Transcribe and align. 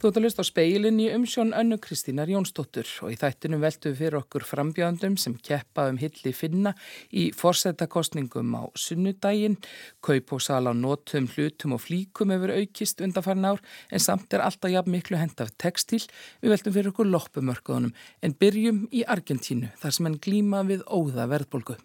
Þú 0.00 0.08
ert 0.08 0.16
að 0.16 0.24
hlusta 0.24 0.40
á 0.40 0.48
speilin 0.48 1.00
í 1.04 1.10
umsjón 1.12 1.50
önnu 1.52 1.76
Kristínar 1.84 2.30
Jónsdóttur 2.32 2.88
og 3.04 3.10
í 3.12 3.18
þættinum 3.20 3.60
veltum 3.60 3.92
fyrir 3.98 4.14
okkur 4.22 4.46
frambjöndum 4.48 5.18
sem 5.20 5.34
keppa 5.36 5.90
um 5.90 5.98
hilli 6.00 6.32
finna 6.32 6.72
í 7.12 7.26
forsetakostningum 7.36 8.54
á 8.56 8.72
sunnudaginn. 8.80 9.58
Kaup 10.00 10.32
og 10.32 10.40
sal 10.40 10.64
á 10.64 10.72
nótum, 10.72 11.28
hlutum 11.28 11.76
og 11.76 11.84
flíkum 11.84 12.32
hefur 12.32 12.54
aukist 12.56 13.04
undanfarn 13.04 13.44
ár 13.44 13.60
en 13.92 14.00
samt 14.00 14.32
er 14.32 14.46
alltaf 14.46 14.72
jafn 14.72 14.96
miklu 14.96 15.20
hend 15.20 15.36
af 15.44 15.52
textil. 15.60 16.00
Við 16.40 16.56
veltum 16.56 16.78
fyrir 16.78 16.94
okkur 16.94 17.12
loppumörkuðunum 17.12 17.92
en 18.24 18.38
byrjum 18.40 18.86
í 18.88 19.04
Argentínu 19.04 19.68
þar 19.84 19.98
sem 19.98 20.08
henn 20.08 20.20
glíma 20.24 20.64
við 20.64 20.88
óða 20.88 21.28
verðbolgu. 21.28 21.76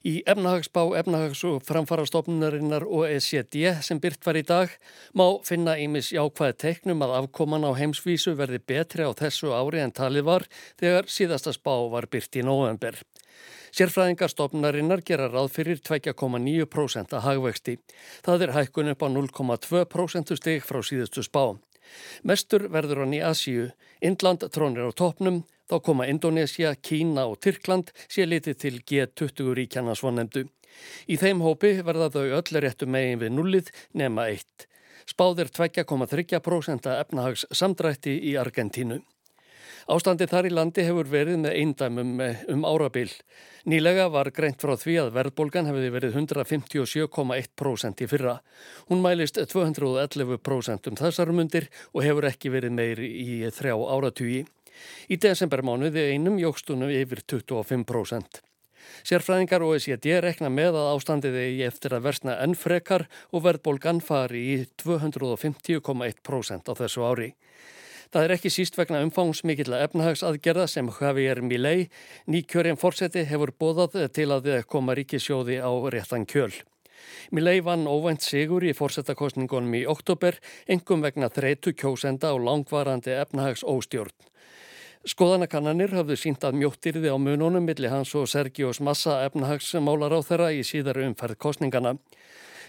Í 0.00 0.22
efnahagsbá 0.24 0.80
efnahags- 0.96 1.42
og 1.44 1.58
framfarastofnunarinnar 1.68 2.86
OECD 2.88 3.82
sem 3.84 3.98
byrt 4.00 4.24
var 4.24 4.38
í 4.40 4.42
dag 4.48 4.72
má 5.12 5.26
finna 5.44 5.74
ímis 5.76 6.08
jákvæði 6.14 6.56
teiknum 6.56 7.04
að 7.04 7.16
afkoman 7.18 7.66
á 7.68 7.76
heimsvísu 7.76 8.32
verði 8.32 8.62
betri 8.64 9.04
á 9.04 9.12
þessu 9.12 9.52
ári 9.52 9.84
en 9.84 9.92
talið 9.92 10.24
var 10.24 10.46
þegar 10.80 11.04
síðasta 11.04 11.52
spá 11.52 11.74
var 11.92 12.08
byrt 12.08 12.32
í 12.40 12.46
november. 12.48 12.96
Sérfræðingarstofnunarinnar 13.76 15.04
gera 15.04 15.28
ráð 15.28 15.52
fyrir 15.52 15.84
2,9% 15.84 17.12
að 17.12 17.24
hagvexti. 17.28 17.76
Það 18.24 18.42
er 18.46 18.56
hækkun 18.56 18.92
upp 18.94 19.04
á 19.04 19.08
0,2% 19.12 20.36
stig 20.40 20.64
frá 20.64 20.80
síðustu 20.80 21.22
spá. 21.28 21.60
Mestur 22.24 22.70
verður 22.72 23.04
hann 23.04 23.12
í 23.12 23.20
Asíu, 23.20 23.68
Indland 24.00 24.48
trónir 24.48 24.88
á 24.88 24.92
toppnum, 24.96 25.44
Þá 25.70 25.76
koma 25.86 26.08
Indonesia, 26.10 26.72
Kína 26.74 27.28
og 27.30 27.38
Tyrkland 27.44 27.92
sé 28.10 28.24
litið 28.26 28.56
til 28.58 28.80
G20 28.82 29.52
ríkjana 29.54 29.94
svonendu. 29.94 30.48
Í 31.06 31.14
þeim 31.20 31.44
hópi 31.44 31.76
verða 31.86 32.08
þau 32.10 32.24
öll 32.40 32.58
réttu 32.64 32.88
megin 32.90 33.22
við 33.22 33.36
nullið 33.36 33.70
nema 33.94 34.26
eitt. 34.32 34.66
Spáðir 35.06 35.52
2,3% 35.54 36.90
efnahags 36.96 37.46
samdrætti 37.54 38.16
í 38.32 38.34
Argentínu. 38.40 38.98
Ástandi 39.90 40.26
þar 40.30 40.46
í 40.46 40.52
landi 40.52 40.82
hefur 40.86 41.08
verið 41.10 41.40
með 41.44 41.56
eindæmum 41.62 42.10
um 42.52 42.66
árabil. 42.68 43.08
Nýlega 43.70 44.08
var 44.12 44.30
greint 44.34 44.60
frá 44.62 44.74
því 44.78 44.96
að 45.04 45.14
verðbólgan 45.16 45.70
hefði 45.70 45.90
verið 45.94 46.18
157,1% 46.20 48.04
í 48.04 48.08
fyrra. 48.10 48.36
Hún 48.90 49.02
mælist 49.02 49.40
211% 49.40 50.90
um 50.90 50.98
þessar 51.00 51.32
mundir 51.34 51.70
og 51.94 52.04
hefur 52.06 52.28
ekki 52.30 52.52
verið 52.54 52.76
meiri 52.76 53.10
í 53.22 53.42
þrjá 53.54 53.74
áratugi. 53.78 54.44
Í 55.08 55.18
desembermánuði 55.20 56.10
einum 56.14 56.38
jógstunum 56.40 56.92
yfir 56.92 57.24
25%. 57.26 58.40
Sérfræðingar 59.06 59.64
OECD 59.64 60.18
rekna 60.20 60.50
með 60.52 60.78
að 60.80 60.90
ástandiði 60.94 61.44
í 61.56 61.60
eftir 61.66 61.94
að 61.96 62.06
versna 62.08 62.36
enn 62.44 62.56
frekar 62.58 63.06
og 63.30 63.44
verðbólgan 63.46 64.00
fari 64.04 64.40
í 64.54 64.56
250,1% 64.82 66.68
á 66.68 66.72
þessu 66.76 67.06
ári. 67.06 67.30
Það 68.10 68.24
er 68.26 68.34
ekki 68.34 68.50
síst 68.50 68.74
vegna 68.74 69.04
umfangsmikill 69.04 69.70
að 69.70 69.84
efnahagsaðgerða 69.86 70.66
sem 70.66 70.88
Javier 70.90 71.40
Milei, 71.46 71.86
nýkjörinn 72.26 72.80
fórseti, 72.80 73.22
hefur 73.22 73.52
bóðað 73.54 74.00
til 74.16 74.26
að 74.34 74.50
koma 74.66 74.96
ríkisjóði 74.98 75.60
á 75.62 75.70
réttan 75.94 76.26
kjöl. 76.26 76.50
Milei 77.30 77.60
vann 77.62 77.86
óvænt 77.86 78.26
sigur 78.26 78.66
í 78.66 78.74
fórsetakostningunum 78.74 79.76
í 79.78 79.84
oktober, 79.88 80.40
engum 80.66 81.04
vegna 81.06 81.30
þreitu 81.30 81.72
kjósenda 81.72 82.34
og 82.34 82.42
langvarandi 82.48 83.14
efnahags 83.14 83.62
óstjórn. 83.62 84.12
Skoðanakannanir 85.08 85.94
hafðu 85.96 86.12
sínt 86.20 86.42
að 86.44 86.58
mjóttirði 86.60 87.08
á 87.08 87.16
mununum 87.16 87.64
milli 87.64 87.88
hans 87.88 88.10
og 88.20 88.26
Sergios 88.28 88.82
Massa 88.84 89.22
efnahagsmálar 89.24 90.12
á 90.12 90.20
þeirra 90.20 90.48
í 90.52 90.60
síðar 90.60 91.00
umferð 91.06 91.38
kostningana. 91.40 91.94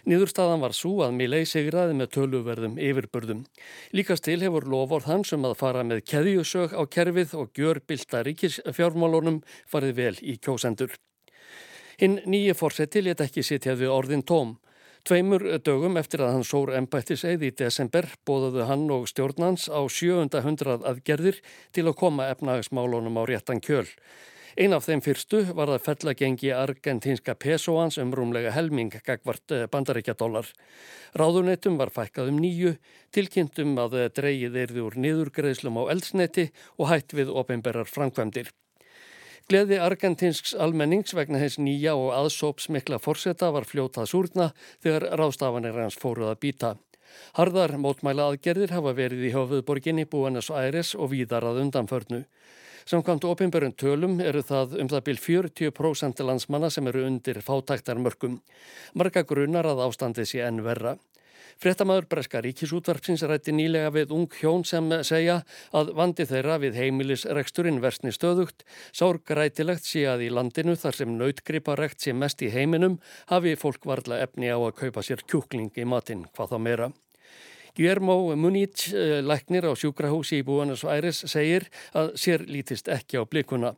Nýðurstaðan 0.08 0.64
var 0.64 0.72
svo 0.72 1.02
að 1.04 1.18
Milei 1.18 1.44
sigraði 1.44 1.98
með 2.00 2.14
töluverðum 2.16 2.80
yfirbörðum. 2.80 3.44
Líkast 3.92 4.24
til 4.30 4.40
hefur 4.46 4.64
lofórð 4.64 5.10
hans 5.12 5.36
um 5.36 5.44
að 5.50 5.58
fara 5.60 5.84
með 5.84 6.06
keðjusög 6.08 6.72
á 6.72 6.82
kerfið 6.88 7.36
og 7.36 7.52
gjör 7.52 7.82
bylta 7.84 8.24
ríkisfjármálunum 8.24 9.44
farið 9.68 9.94
vel 10.00 10.16
í 10.24 10.38
kjósendur. 10.40 10.96
Hinn 12.00 12.22
nýje 12.24 12.56
fórseti 12.56 13.04
let 13.04 13.28
ekki 13.28 13.44
sitjaði 13.44 13.92
orðin 13.92 14.24
tóm. 14.24 14.56
Tveimur 15.02 15.42
dögum 15.66 15.96
eftir 15.98 16.22
að 16.22 16.36
hann 16.36 16.44
sór 16.46 16.70
ennbættiseið 16.78 17.48
í 17.48 17.50
desember 17.58 18.06
bóðuðu 18.28 18.68
hann 18.70 18.84
og 18.94 19.08
stjórnans 19.10 19.66
á 19.66 19.82
700 19.90 20.84
aðgerðir 20.86 21.40
til 21.74 21.88
að 21.88 21.98
koma 22.04 22.28
efnahagsmálunum 22.30 23.18
á 23.18 23.24
réttan 23.26 23.64
kjöl. 23.66 23.88
Ein 24.60 24.76
af 24.78 24.86
þeim 24.86 25.02
fyrstu 25.02 25.42
var 25.58 25.72
að 25.72 25.82
fellagengi 25.88 26.52
argentínska 26.54 27.34
pesoans 27.40 27.98
um 28.04 28.14
rúmlega 28.14 28.54
helming 28.54 28.94
gagvart 29.02 29.56
eh, 29.56 29.66
bandaríkjadólar. 29.74 30.54
Ráðuneytum 31.18 31.82
var 31.82 31.90
fækkað 31.96 32.34
um 32.36 32.42
nýju, 32.44 32.76
tilkynntum 33.16 33.74
að 33.82 34.04
dreyið 34.20 34.64
erði 34.68 34.86
úr 34.86 35.02
niðurgreðslum 35.02 35.82
á 35.82 35.84
eldsneti 35.96 36.52
og 36.78 36.92
hætt 36.92 37.18
við 37.18 37.34
ofinberrar 37.34 37.90
framkvæmdir. 37.90 38.52
Gleði 39.50 39.80
argentinsks 39.82 40.54
almennings 40.54 41.16
vegna 41.18 41.40
hins 41.42 41.58
nýja 41.60 41.96
og 41.98 42.14
aðsópsmikla 42.16 43.02
forseta 43.02 43.50
var 43.52 43.66
fljótað 43.68 44.10
súrna 44.12 44.48
þegar 44.84 45.10
ráðstafanir 45.20 45.80
hans 45.82 45.98
fóruð 46.00 46.32
að 46.32 46.42
býta. 46.46 46.72
Harðar 47.36 47.76
mótmæla 47.82 48.30
aðgerðir 48.32 48.72
hafa 48.76 48.94
verið 48.96 49.28
í 49.28 49.34
höfuðborginni 49.36 50.06
Buenos 50.12 50.52
Aires 50.54 50.94
og 50.96 51.12
víðar 51.16 51.48
að 51.50 51.64
undanförnu. 51.66 52.24
Samkvæmt 52.88 53.28
ofinbörjum 53.30 53.76
tölum 53.78 54.20
eru 54.24 54.42
það 54.46 54.78
um 54.82 54.90
það 54.90 55.04
byrj 55.10 55.22
40% 55.28 56.24
landsmanna 56.26 56.70
sem 56.74 56.88
eru 56.90 57.06
undir 57.08 57.42
fátæktarmörkum. 57.46 58.40
Marga 58.98 59.24
grunar 59.28 59.70
að 59.70 59.84
ástandið 59.86 60.32
sé 60.32 60.42
enn 60.48 60.64
verra. 60.66 60.96
Frettamæður 61.62 62.08
Breska 62.10 62.40
ríkisútvarpsins 62.42 63.22
rætti 63.30 63.54
nýlega 63.54 63.92
við 63.94 64.14
ung 64.16 64.32
hjón 64.34 64.64
sem 64.66 64.88
segja 65.06 65.36
að 65.78 65.92
vandi 66.00 66.26
þeirra 66.26 66.56
við 66.64 66.80
heimilisreksturinn 66.80 67.78
versni 67.84 68.10
stöðugt, 68.16 68.64
sárgrætilegt 68.98 69.86
sé 69.86 70.08
að 70.10 70.24
í 70.26 70.32
landinu 70.34 70.74
þar 70.74 70.98
sem 70.98 71.12
nautgriparekt 71.20 72.02
sé 72.02 72.16
mest 72.18 72.42
í 72.42 72.50
heiminum 72.50 72.98
hafi 73.30 73.54
fólk 73.62 73.86
varla 73.86 74.18
efni 74.26 74.50
á 74.50 74.58
að 74.58 74.74
kaupa 74.80 75.06
sér 75.06 75.22
kjúkling 75.22 75.70
í 75.78 75.86
matinn, 75.86 76.26
hvað 76.34 76.56
þá 76.56 76.58
meira. 76.66 76.90
Guillermo 77.78 78.36
Muniz, 78.36 78.90
eh, 78.90 79.22
læknir 79.22 79.70
á 79.70 79.78
sjúkrahúsi 79.78 80.42
í 80.42 80.44
Búanas 80.44 80.82
Æris, 80.82 81.22
segir 81.30 81.70
að 81.94 82.18
sér 82.18 82.42
lítist 82.50 82.90
ekki 82.90 83.22
á 83.22 83.24
blikuna. 83.24 83.76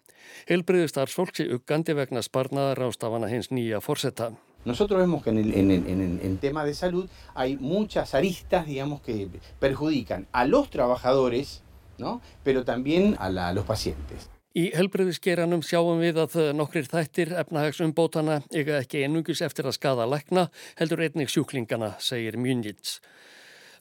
Helbriðu 0.48 0.88
starfsfólk 0.88 1.36
sé 1.36 1.52
uggandi 1.52 1.94
vegna 1.94 2.24
sparnaðar 2.24 2.88
ástafana 2.88 3.28
hins 3.28 3.52
nýja 3.52 3.84
forsetta. 3.84 4.32
Nosotros 4.66 5.00
vemos 5.00 5.24
que 5.24 5.30
en 5.32 5.38
el, 5.40 5.54
en, 5.54 5.72
el, 5.72 5.88
en, 5.88 6.02
el, 6.02 6.20
en, 6.22 6.38
tema 6.38 6.64
de 6.64 6.74
salud 6.74 7.10
hay 7.36 7.58
muchas 7.58 8.14
aristas, 8.14 8.66
digamos, 8.66 9.02
que 9.02 9.28
perjudican 9.60 10.28
a 10.32 10.46
los 10.46 10.70
trabajadores, 10.70 11.64
¿no? 11.98 12.22
pero 12.44 12.64
también 12.64 13.16
a, 13.20 13.30
la, 13.30 13.50
a 13.50 13.54
los 13.54 13.66
pacientes. 13.66 14.30
Í 14.54 14.68
helbriðisgeranum 14.78 15.64
sjáum 15.66 15.98
við 15.98 16.20
að 16.22 16.36
nokkrir 16.54 16.86
þættir 16.86 17.32
efnahagsumbótana 17.42 18.36
eiga 18.54 18.78
ekki 18.84 19.02
einungus 19.02 19.42
eftir 19.42 19.66
að 19.66 19.80
skada 19.80 20.06
lækna 20.06 20.44
heldur 20.78 21.02
einnig 21.02 21.32
sjúklingana, 21.34 21.96
segir 21.98 22.38
Mjönjits. 22.38 23.00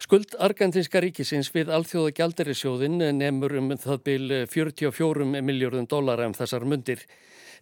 Skuld 0.03 0.33
Argentinska 0.43 0.99
ríkisins 0.99 1.53
við 1.55 1.69
alþjóða 1.71 2.11
gjaldarisjóðin 2.17 2.97
nefnur 3.21 3.53
um 3.61 3.69
það 3.79 4.01
byl 4.09 4.33
44 4.51 5.27
miljardum 5.47 5.87
dólara 5.87 6.27
um 6.27 6.35
þessar 6.35 6.67
mundir. 6.67 7.05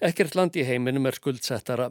Ekkert 0.00 0.38
land 0.38 0.56
í 0.56 0.64
heiminum 0.64 1.04
er 1.10 1.18
skuldsettara. 1.18 1.90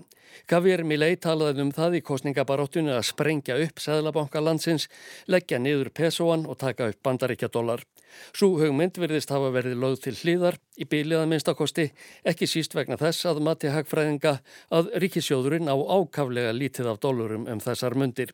Javier 0.49 0.81
Milei 0.81 1.19
talaði 1.21 1.61
um 1.61 1.69
það 1.75 1.99
í 1.99 2.01
kostningabaróttunni 2.07 2.95
að 2.95 3.05
sprengja 3.11 3.59
upp 3.61 3.83
Sæðlabanka 3.83 4.41
landsins, 4.41 4.87
leggja 5.29 5.61
niður 5.61 5.93
pesoan 5.93 6.47
og 6.49 6.57
taka 6.65 6.89
upp 6.89 7.03
bandaríkjadólar. 7.05 7.85
Sú 8.33 8.55
hugmynd 8.57 8.97
verðist 8.97 9.29
hafa 9.29 9.53
verið 9.53 9.77
lögð 9.77 10.03
til 10.07 10.17
hlýðar 10.23 10.57
í 10.81 10.89
bíliða 10.89 11.29
minnstakosti, 11.29 11.91
ekki 12.25 12.49
síst 12.49 12.73
vegna 12.73 12.97
þess 12.97 13.29
að 13.29 13.45
mati 13.45 13.69
hagfræðinga 13.69 14.39
að 14.73 14.93
ríkisjóðurinn 15.05 15.69
á 15.69 15.77
ákaflega 15.77 16.57
lítið 16.57 16.95
af 16.95 17.03
dólarum 17.05 17.45
um 17.45 17.61
þessar 17.61 17.93
mundir. 17.93 18.33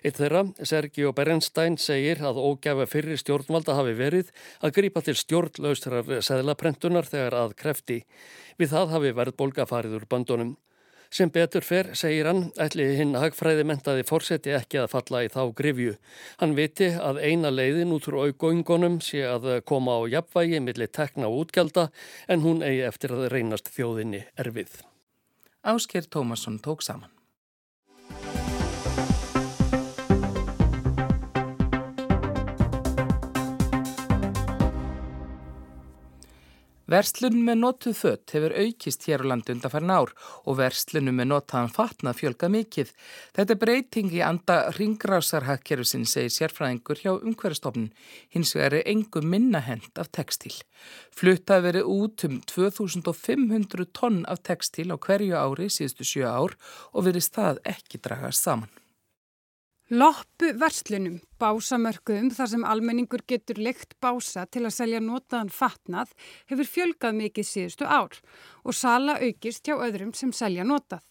Eitt 0.00 0.16
þeirra, 0.16 0.46
Sergio 0.64 1.12
Berenstein, 1.16 1.76
segir 1.80 2.22
að 2.24 2.40
ógjafa 2.40 2.86
fyrir 2.88 3.20
stjórnvalda 3.20 3.76
hafi 3.76 3.92
verið 3.98 4.32
að 4.64 4.74
grípa 4.78 5.02
til 5.04 5.16
stjórnlaustrar 5.18 6.08
seðlaprentunar 6.24 7.08
þegar 7.10 7.36
að 7.42 7.54
krefti. 7.60 8.00
Við 8.56 8.72
það 8.72 8.96
hafi 8.96 9.14
verðbólga 9.20 9.68
farið 9.68 10.00
úr 10.00 10.08
bandunum. 10.10 10.56
Sem 11.10 11.30
betur 11.34 11.64
fer, 11.66 11.88
segir 11.98 12.28
hann, 12.30 12.44
ætli 12.62 12.84
hinn 12.94 13.16
hagfræði 13.18 13.64
mentaði 13.66 14.04
fórseti 14.06 14.52
ekki 14.54 14.78
að 14.78 14.92
falla 14.92 15.24
í 15.26 15.30
þá 15.34 15.40
grifju. 15.58 15.96
Hann 16.38 16.54
viti 16.54 16.92
að 16.94 17.18
eina 17.24 17.50
leiðin 17.50 17.90
út 17.96 18.06
úr 18.12 18.20
augóingunum 18.28 19.00
sé 19.02 19.24
að 19.26 19.56
koma 19.66 19.98
á 19.98 20.06
jafnvægi 20.14 20.62
millir 20.62 20.92
tekna 20.94 21.26
og 21.26 21.48
útgjalda 21.48 21.88
en 22.30 22.46
hún 22.46 22.62
eigi 22.62 22.86
eftir 22.86 23.16
að 23.16 23.26
reynast 23.34 23.72
þjóðinni 23.74 24.22
erfið. 24.38 24.84
Ásker 25.66 26.06
Tómasson 26.06 26.62
tók 26.62 26.86
saman. 26.86 27.10
Verslun 36.90 37.44
með 37.46 37.58
notuð 37.60 37.94
fött 37.94 38.32
hefur 38.34 38.50
aukist 38.58 39.04
hér 39.06 39.22
á 39.22 39.30
landi 39.30 39.54
undanfærin 39.54 39.92
ár 39.94 40.10
og 40.42 40.56
verslunum 40.58 41.20
með 41.20 41.28
notaðan 41.30 41.70
fatna 41.70 42.14
fjölga 42.18 42.48
mikið. 42.50 42.90
Þetta 43.36 43.54
er 43.54 43.60
breyting 43.60 44.10
í 44.16 44.24
anda 44.26 44.56
ringrásarhagkerfisinn, 44.74 46.08
segir 46.10 46.34
sérfræðingur 46.34 46.98
hjá 47.04 47.12
umhverjastofnun. 47.14 47.92
Hins 48.34 48.56
vegar 48.58 48.80
er 48.80 48.90
engum 48.90 49.30
minna 49.30 49.62
hend 49.62 50.02
af 50.02 50.10
textil. 50.10 50.56
Flutta 51.14 51.60
verið 51.62 51.86
út 51.94 52.26
um 52.26 52.40
2500 52.50 53.86
tonn 53.94 54.24
af 54.26 54.42
textil 54.42 54.90
á 54.90 54.98
hverju 54.98 55.38
ári 55.38 55.70
síðustu 55.70 56.10
sjö 56.10 56.26
ár 56.26 56.58
og 56.90 57.06
verið 57.06 57.28
stað 57.30 57.62
ekki 57.70 58.02
dragast 58.02 58.50
saman. 58.50 58.80
Loppu 59.90 60.52
verslunum, 60.54 61.16
básamörkuðum 61.42 62.28
þar 62.30 62.48
sem 62.52 62.62
almenningur 62.62 63.24
getur 63.26 63.58
leikt 63.58 63.96
bása 63.98 64.44
til 64.46 64.60
að 64.62 64.74
selja 64.76 65.00
notaðan 65.02 65.48
fatnað 65.50 66.12
hefur 66.46 66.68
fjölgað 66.70 67.16
mikið 67.18 67.46
síðustu 67.48 67.88
ár 67.90 68.20
og 68.62 68.76
sala 68.78 69.16
aukist 69.18 69.66
hjá 69.66 69.74
öðrum 69.74 70.12
sem 70.14 70.30
selja 70.30 70.62
notað. 70.62 71.02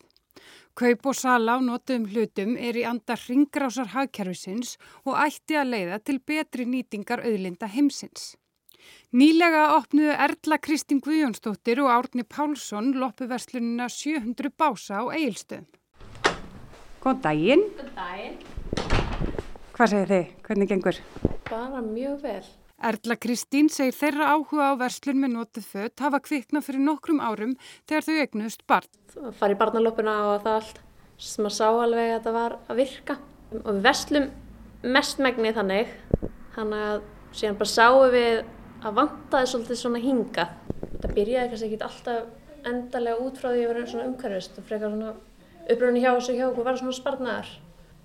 Kaup 0.79 1.09
og 1.11 1.17
sala 1.19 1.57
á 1.57 1.59
notuðum 1.59 2.05
hlutum 2.13 2.53
er 2.55 2.79
í 2.79 2.85
anda 2.87 3.17
ringrásar 3.19 3.91
hagkerfisins 3.97 4.77
og 5.03 5.19
ætti 5.25 5.59
að 5.59 5.73
leiða 5.73 5.97
til 5.99 6.15
betri 6.23 6.63
nýtingar 6.63 7.19
auðlinda 7.25 7.67
heimsins. 7.73 8.37
Nýlega 9.11 9.73
opnuðu 9.75 10.15
Erla 10.15 10.59
Kristín 10.63 11.01
Guðjónsdóttir 11.03 11.83
og 11.83 11.91
Árni 11.97 12.23
Pálsson 12.23 12.93
loppu 12.95 13.27
verslunina 13.27 13.89
700 13.91 14.55
bása 14.55 15.03
á 15.03 15.11
eigilstöðum. 15.11 15.67
Góð 17.03 17.21
daginn. 17.27 17.67
Góð 17.75 17.93
daginn. 17.99 18.39
Hvað 19.79 19.93
segir 19.93 20.09
þið? 20.09 20.31
Hvernig 20.43 20.67
gengur? 20.67 20.97
Bara 21.47 21.79
mjög 21.79 22.15
vel. 22.25 22.47
Erla 22.83 23.15
Kristín 23.15 23.69
segir 23.71 23.95
þeirra 23.95 24.33
áhuga 24.33 24.65
á 24.71 24.79
verslun 24.81 25.21
með 25.23 25.29
notið 25.37 25.69
fött 25.69 26.01
hafa 26.03 26.19
kvikna 26.19 26.59
fyrir 26.59 26.83
nokkrum 26.83 27.21
árum 27.23 27.53
þegar 27.87 28.03
þau 28.03 28.17
egnuðust 28.25 28.65
barn. 28.67 28.89
Það 29.13 29.37
fari 29.39 29.55
í 29.55 29.59
barnalopuna 29.61 30.15
og 30.33 30.43
það 30.43 30.57
allt 30.57 30.81
sem 31.29 31.47
að 31.47 31.55
sá 31.55 31.63
alveg 31.69 32.09
að 32.09 32.11
þetta 32.17 32.33
var 32.35 32.57
að 32.59 32.81
virka. 32.81 33.15
Og 33.61 33.69
við 33.69 33.79
verslum 33.87 34.27
mestmægnið 34.97 35.61
þannig, 35.61 35.95
hann 36.57 36.75
að 36.81 37.07
síðan 37.39 37.61
bara 37.63 37.73
sáum 37.77 38.11
við 38.17 38.43
að 38.83 38.99
vantaði 38.99 39.51
svolítið 39.53 39.81
svona 39.85 40.03
hinga. 40.09 40.47
Það 40.99 41.15
byrjaði 41.21 41.53
kannski 41.53 41.71
ekki 41.71 41.81
alltaf 41.87 42.67
endalega 42.73 43.23
út 43.23 43.39
frá 43.39 43.53
því 43.53 43.63
að 43.63 43.73
vera 43.77 43.87
svona 43.95 44.11
umhverfist 44.11 44.59
og 44.59 44.67
frekar 44.67 44.91
svona 44.91 45.15
uppröðinu 45.71 46.03
hjá 46.03 46.11
þessu 46.11 46.35
hjá 46.35 46.47
okkur 46.49 46.67
var 46.67 46.83
svona 46.83 46.99
sparnar 46.99 47.55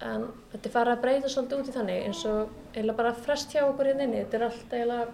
en 0.05 0.27
þetta 0.53 0.69
er 0.69 0.75
farið 0.75 0.95
að 0.95 1.05
breyta 1.05 1.33
svolítið 1.33 1.61
út 1.61 1.69
í 1.71 1.75
þannig 1.75 2.09
eins 2.09 2.25
og 2.29 2.57
eiginlega 2.75 2.99
bara 3.01 3.15
frest 3.27 3.55
hjá 3.55 3.63
okkur 3.65 3.91
hérna 3.91 4.09
inni 4.09 4.23
þetta 4.23 4.39
er 4.39 4.47
allt 4.49 4.75
eiginlega 4.75 5.13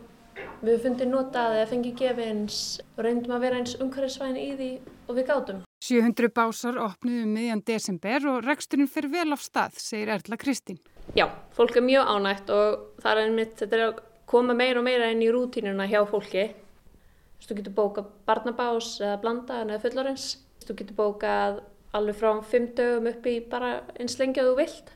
við 0.60 0.74
höfum 0.74 0.84
fundið 0.84 1.10
notað 1.10 1.56
eða 1.56 1.68
fengið 1.70 1.96
gefins 2.00 2.60
og 2.94 3.02
reyndum 3.04 3.34
að 3.36 3.44
vera 3.46 3.60
eins 3.60 3.74
umhverfisvæðin 3.80 4.40
í 4.40 4.48
því 4.58 4.70
og 5.06 5.18
við 5.18 5.28
gátum. 5.30 5.62
700 5.80 6.32
básar 6.36 6.78
opnuðu 6.80 7.24
um 7.24 7.34
miðjan 7.34 7.62
desember 7.66 8.26
og 8.30 8.44
reksturinn 8.44 8.90
fyrir 8.90 9.12
vel 9.14 9.32
af 9.34 9.42
stað, 9.44 9.78
segir 9.80 10.12
Erla 10.12 10.38
Kristín. 10.40 10.80
Já, 11.16 11.26
fólk 11.56 11.78
er 11.80 11.86
mjög 11.86 12.12
ánægt 12.12 12.52
og 12.54 13.00
það 13.02 13.12
er 13.12 13.22
einmitt, 13.24 13.56
þetta 13.58 13.78
er 13.78 13.84
að 13.88 14.02
koma 14.30 14.54
meira 14.54 14.82
og 14.82 14.86
meira 14.86 15.08
inn 15.10 15.24
í 15.24 15.30
rútínuna 15.32 15.88
hjá 15.90 16.02
fólki. 16.08 16.50
Þú 17.40 17.56
getur 17.56 17.74
bókað 17.74 18.10
barnabás 18.28 18.92
eða 19.00 19.16
blanda 19.22 19.62
eða 19.64 19.80
fullorins. 19.82 20.26
Þú 20.66 20.76
getur 20.82 20.98
bókað 20.98 21.62
alveg 21.96 22.16
frá 22.18 22.32
fimm 22.46 22.70
dögum 22.76 23.10
upp 23.10 23.26
í 23.26 23.36
bara 23.50 23.80
eins 23.98 24.18
lengi 24.20 24.42
að 24.42 24.50
þú 24.50 24.56
vilt. 24.60 24.90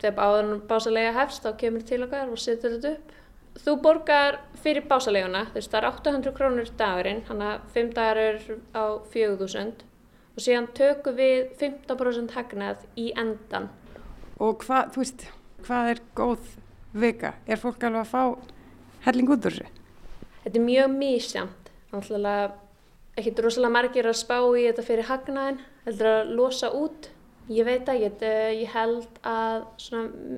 Þegar 0.00 0.20
áður 0.26 0.52
básalega 0.68 1.16
hefst 1.18 1.44
þá 1.44 1.50
kemur 1.60 1.84
til 1.86 2.00
okkar 2.06 2.30
og 2.32 2.40
setur 2.40 2.76
þetta 2.76 2.94
upp. 2.96 3.16
Þú 3.60 3.74
borgar 3.82 4.38
fyrir 4.62 4.86
básaleguna, 4.88 5.44
þú 5.50 5.58
veist 5.58 5.72
það 5.72 5.80
er 5.80 5.88
800 5.90 6.34
krónur 6.36 6.70
dagurinn, 6.78 7.24
hann 7.28 7.42
að 7.44 7.66
5 7.74 7.90
dagar 7.96 8.20
er 8.22 8.38
á 8.72 8.84
4000 9.12 9.82
og 10.30 10.44
síðan 10.44 10.70
tökum 10.78 11.18
við 11.18 11.50
15% 11.60 12.36
hagnað 12.36 12.86
í 12.96 13.10
endan. 13.18 13.68
Og 14.40 14.62
hvað, 14.62 14.94
þú 14.94 15.02
veist, 15.02 15.26
hvað 15.66 15.90
er 15.92 16.02
góð 16.16 16.54
vika? 16.96 17.34
Er 17.46 17.60
fólk 17.60 17.82
alveg 17.84 18.06
að 18.06 18.12
fá 18.14 18.22
helling 19.04 19.34
út 19.34 19.50
úr 19.50 19.58
þessu? 19.58 19.68
Þetta 20.44 20.56
er 20.56 20.64
mjög 20.64 20.94
þannig 21.90 22.30
að 22.30 22.52
ekkert 23.20 23.42
rosalega 23.44 23.74
margir 23.74 24.08
að 24.08 24.18
spá 24.20 24.36
í 24.38 24.64
þetta 24.68 24.86
fyrir 24.86 25.08
hagnaðin, 25.10 25.60
heldur 25.86 26.10
að 26.10 26.34
losa 26.38 26.72
út. 26.76 27.10
Ég 27.50 27.66
veit 27.66 27.88
að 27.90 28.04
ég, 28.04 28.24
ég 28.60 28.74
held 28.74 29.20
að 29.26 29.64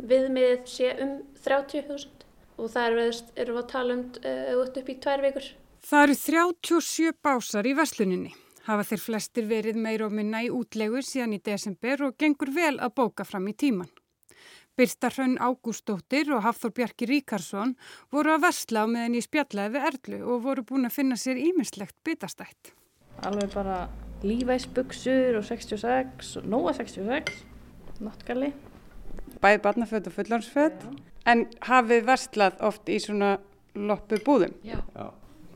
viðmiðið 0.08 0.62
sé 0.70 0.94
um 1.04 1.18
30.000 1.44 2.22
og 2.56 2.70
það 2.72 2.86
er 2.86 2.96
við, 2.96 3.18
erum 3.42 3.58
við 3.58 3.62
að 3.62 3.72
tala 3.72 3.96
um 3.98 4.04
uh, 4.22 4.62
upp 4.62 4.88
í 4.88 4.96
tvær 5.02 5.24
vikur. 5.26 5.50
Það 5.82 6.04
eru 6.06 6.16
37 6.20 7.12
básar 7.26 7.66
í 7.66 7.74
versluninni. 7.76 8.32
Hafa 8.68 8.86
þeir 8.86 9.02
flestir 9.02 9.48
verið 9.50 9.80
meir 9.82 10.04
og 10.06 10.12
minna 10.14 10.44
í 10.44 10.50
útlegu 10.54 11.02
síðan 11.02 11.34
í 11.34 11.40
desember 11.42 12.06
og 12.06 12.14
gengur 12.20 12.52
vel 12.54 12.76
að 12.78 12.94
bóka 13.00 13.26
fram 13.26 13.48
í 13.50 13.56
tíman. 13.58 13.90
Birta 14.78 15.10
Hrönn 15.12 15.34
Ágústóttir 15.36 16.30
og 16.32 16.46
Hafþór 16.46 16.72
Bjarki 16.78 17.08
Ríkarsson 17.10 17.74
voru 18.14 18.32
að 18.32 18.46
versla 18.46 18.86
á 18.86 18.88
meðan 18.88 19.18
í 19.18 19.24
spjallaði 19.26 19.74
við 19.74 19.88
Erlu 19.90 20.20
og 20.22 20.46
voru 20.46 20.64
búin 20.64 20.88
að 20.88 20.96
finna 20.96 21.18
sér 21.20 21.42
ímislegt 21.42 21.98
bitastætt. 22.06 22.72
Alveg 23.26 23.52
bara 23.52 23.82
lífæsbuksur 24.26 25.38
og 25.38 25.46
66, 25.46 26.36
nóa 26.46 26.74
66, 26.76 27.32
náttgalli. 28.02 28.52
Bæði 29.42 29.62
barnaföld 29.64 30.06
og 30.10 30.14
fullansföld, 30.16 30.84
en 31.26 31.46
hafið 31.66 32.06
verslað 32.06 32.60
oft 32.62 32.90
í 32.90 32.98
svona 33.02 33.36
loppu 33.74 34.20
búðum? 34.26 34.54
Já. 34.66 34.78
Já. 34.94 35.08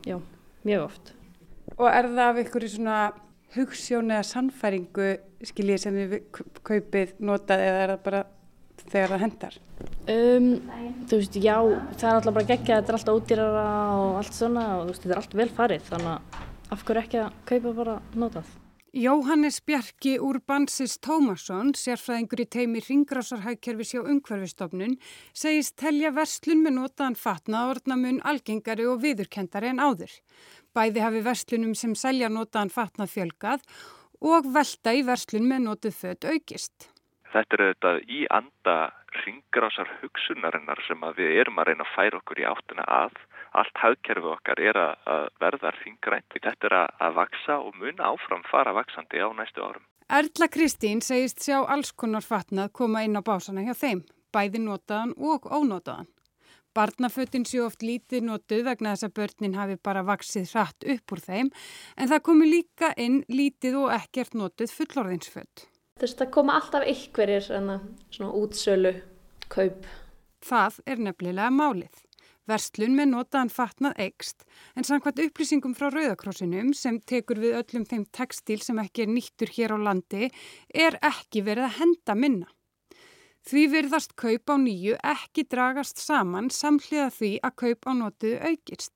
Já, 0.07 0.19
mjög 0.63 0.87
oft. 0.87 1.13
Og 1.77 1.87
er 1.91 2.07
það 2.07 2.25
af 2.25 2.41
ykkur 2.43 2.65
í 2.65 2.71
svona 2.71 2.97
hugssjón 3.55 4.11
eða 4.13 4.25
sannfæringu 4.27 5.13
skiljið 5.47 5.81
sem 5.81 5.97
þið 5.97 6.43
kaupið 6.67 7.15
notað 7.23 7.63
eða 7.65 7.81
er 7.83 7.93
það 7.93 8.03
bara 8.05 8.21
þegar 8.87 9.13
það 9.13 9.23
hendar? 9.25 9.57
Um, 10.07 10.47
þú 11.09 11.19
veist, 11.19 11.39
já, 11.43 11.55
það 11.99 12.09
er 12.09 12.19
alltaf 12.19 12.37
bara 12.37 12.49
geggja, 12.51 12.79
þetta 12.79 12.93
er 12.93 12.99
alltaf 12.99 13.19
ódýrara 13.19 13.65
og 13.97 14.19
allt 14.21 14.37
svona 14.37 14.67
og 14.77 14.85
þú 14.85 14.93
veist, 14.93 15.03
þetta 15.03 15.15
er 15.15 15.21
allt 15.21 15.35
vel 15.41 15.49
farið, 15.57 15.89
þannig 15.91 16.13
að 16.13 16.45
af 16.71 16.85
hverju 16.87 17.03
ekki 17.03 17.19
að 17.23 17.35
kaupa 17.49 17.73
bara 17.77 17.99
notað? 18.15 18.55
Jóhannes 18.97 19.59
Bjarki 19.61 20.15
úr 20.23 20.39
Bansis 20.47 20.95
Tómasson, 21.03 21.73
sérfræðingur 21.77 22.41
í 22.41 22.45
teimi 22.49 22.81
ringrásarhækkerfis 22.81 23.91
hjá 23.93 23.99
umhverfistofnun, 24.01 24.95
segist 25.37 25.75
telja 25.77 26.13
verslun 26.15 26.63
með 26.63 26.77
notaðan 26.79 27.19
fatna 27.19 27.67
orðnamun 27.73 28.23
algengari 28.25 28.87
og 28.89 29.03
viðurkendari 29.03 29.69
en 29.73 29.83
áður. 29.83 30.15
Bæði 30.73 31.03
hafi 31.05 31.23
verslunum 31.27 31.75
sem 31.77 31.93
selja 31.99 32.31
notaðan 32.31 32.73
fatnað 32.73 33.13
fjölgað 33.13 33.67
og 34.25 34.49
velta 34.55 34.95
í 34.97 35.05
verslun 35.05 35.45
með 35.51 35.65
notuð 35.67 35.99
fött 36.01 36.31
aukist. 36.31 36.89
Þetta 37.33 37.57
er 37.57 37.63
auðvitað 37.65 37.99
í 38.07 38.19
anda 38.31 38.75
ringrásar 39.23 39.89
hugsunarinnar 40.01 40.81
sem 40.87 41.03
við 41.17 41.33
erum 41.41 41.59
að 41.59 41.71
reyna 41.71 41.85
að 41.87 41.93
færa 41.95 42.21
okkur 42.21 42.41
í 42.41 42.47
áttuna 42.47 42.85
að. 42.87 43.19
Allt 43.57 43.81
hagkerfi 43.81 44.31
okkar 44.31 44.61
er 44.61 44.79
að 44.79 45.29
verða 45.41 45.71
ringrænt. 45.79 46.35
Þetta 46.35 46.69
er 46.69 46.75
að 46.79 47.15
vaksa 47.17 47.59
og 47.63 47.77
mun 47.79 48.03
áfram 48.09 48.43
fara 48.51 48.75
vaksandi 48.77 49.23
á 49.23 49.29
næstu 49.33 49.63
árum. 49.63 49.85
Erla 50.07 50.47
Kristín 50.47 51.01
segist 51.03 51.43
sjá 51.43 51.57
alls 51.67 51.91
konar 51.91 52.23
fatnað 52.23 52.71
koma 52.79 53.01
inn 53.03 53.19
á 53.19 53.21
básana 53.25 53.65
hjá 53.65 53.73
þeim, 53.75 54.05
bæði 54.31 54.61
notaðan 54.63 55.11
og 55.17 55.49
ónotaðan. 55.51 56.07
Barnafötinn 56.77 57.43
séu 57.49 57.63
oft 57.65 57.81
lítið 57.81 58.27
notuð 58.27 58.67
vegna 58.67 58.93
þess 58.93 59.07
að 59.07 59.15
börnin 59.17 59.57
hafi 59.57 59.79
bara 59.83 60.05
vaksið 60.05 60.51
hratt 60.51 60.85
upp 60.93 61.15
úr 61.15 61.23
þeim 61.25 61.49
en 61.97 62.11
það 62.11 62.23
komi 62.29 62.51
líka 62.51 62.91
inn 63.01 63.23
lítið 63.27 63.79
og 63.81 63.95
ekkert 63.97 64.37
notuð 64.37 64.75
fullorðinsfött. 64.77 65.65
Þess 65.97 66.21
að 66.21 66.33
koma 66.35 66.57
alltaf 66.59 66.83
ykkurir 66.85 67.41
svona 67.41 68.33
útsölu 68.37 68.93
kaup. 69.49 69.87
Það 70.45 70.81
er 70.85 71.01
nefnilega 71.07 71.49
málið. 71.53 72.03
Verslun 72.47 72.93
með 72.95 73.09
notaðan 73.11 73.49
fatnað 73.51 73.97
eikst 74.05 74.45
en 74.79 74.85
samkvæmt 74.87 75.19
upplýsingum 75.25 75.73
frá 75.75 75.89
Rauðakrossinum 75.91 76.69
sem 76.77 77.01
tekur 77.03 77.41
við 77.43 77.57
öllum 77.59 77.87
þeim 77.89 78.05
tekstil 78.15 78.61
sem 78.63 78.79
ekki 78.79 79.03
er 79.03 79.11
nýttur 79.11 79.51
hér 79.51 79.73
á 79.75 79.77
landi 79.89 80.29
er 80.85 80.95
ekki 81.03 81.43
verið 81.43 81.67
að 81.67 81.75
henda 81.81 82.15
minna. 82.15 82.47
Því 83.47 83.65
virðast 83.73 84.15
kaup 84.19 84.51
á 84.51 84.55
nýju 84.59 84.95
ekki 85.03 85.43
dragast 85.51 85.99
saman 86.03 86.47
samhliða 86.51 87.09
því 87.17 87.33
að 87.43 87.57
kaup 87.63 87.87
á 87.87 87.91
notuðu 87.99 88.39
aukist. 88.47 88.95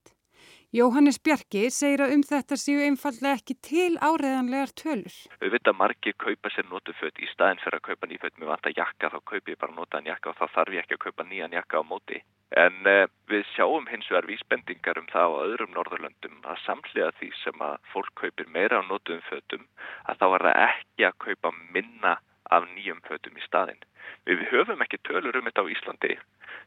Jóhannes 0.72 1.18
Bjarki 1.20 1.66
segir 1.75 2.00
að 2.00 2.13
um 2.16 2.22
þetta 2.24 2.56
séu 2.56 2.80
einfallega 2.80 3.36
ekki 3.36 3.58
til 3.68 3.98
áreðanlegar 4.00 4.70
tölur. 4.80 5.16
Við 5.42 5.51
veitum 5.51 5.74
að 5.74 5.80
margir 5.82 6.13
kaupa 6.16 6.51
sér 6.54 6.70
notuföt 6.70 7.18
í 7.20 7.28
staðin 7.28 7.60
fyrir 7.60 7.82
að 7.82 7.90
kaupa 7.90 8.08
nýföt 8.08 8.38
með 8.40 8.51
vanta 8.54 8.72
jakka, 8.72 9.10
þá 9.12 9.18
kaupi 9.34 9.51
ég 9.51 9.58
bara 9.60 9.75
notaðan 9.75 10.08
jakka 10.08 10.30
og 10.32 10.38
þá 10.38 10.46
þarf 10.54 10.78
ég 10.78 10.86
ekki 10.86 10.96
að 10.96 11.01
kaupa 11.04 11.25
nýjan 11.28 11.58
jakka 11.58 11.82
á 11.84 11.90
móti. 11.90 12.22
En 12.63 12.78
uh, 12.88 13.04
við 13.28 13.44
sjáum 13.51 13.90
hins 13.92 14.08
vegar 14.08 14.30
vísbendingar 14.30 15.01
um 15.01 15.10
það 15.12 15.36
á 15.36 15.44
öðrum 15.44 15.75
norðurlöndum 15.75 16.38
að 16.48 16.62
samlega 16.63 17.10
því 17.20 17.32
sem 17.42 17.66
að 17.68 17.74
fólk 17.92 18.13
kaupir 18.22 18.48
meira 18.56 18.80
á 18.80 18.88
notuðum 18.88 19.25
fötum 19.28 19.66
að 20.08 20.22
þá 20.22 20.28
er 20.30 20.46
það 20.46 20.62
ekki 20.70 21.08
að 21.10 21.18
kaupa 21.25 21.51
minna 21.75 22.13
af 22.48 22.70
nýjum 22.78 23.01
fötum 23.10 23.36
í 23.36 23.44
staðin. 23.44 23.84
Við 24.24 24.48
höfum 24.54 24.88
ekki 24.88 25.01
tölur 25.04 25.36
um 25.36 25.51
þetta 25.51 25.68
á 25.68 25.72
Íslandi. 25.75 26.16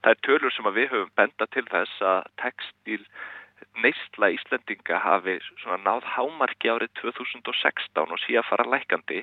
Það 0.05 0.13
er 0.13 0.23
tölur 0.29 0.53
sem 0.53 0.69
við 0.77 0.93
höfum 0.93 1.17
benda 1.17 1.49
til 1.57 1.65
þess 1.73 2.05
að 2.05 2.29
tekstil 2.43 3.01
neistla 3.85 4.31
Íslendinga 4.37 4.99
hafi 5.05 5.37
náð 5.85 6.09
hámarki 6.17 6.73
árið 6.75 6.93
2016 7.01 8.15
og 8.17 8.23
síðan 8.25 8.49
fara 8.51 8.67
lækandi 8.75 9.23